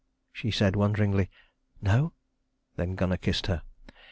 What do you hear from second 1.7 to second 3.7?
"No." Then Gunnar kissed her.